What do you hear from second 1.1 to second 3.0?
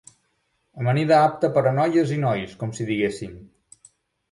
apta per a noies i nois, com si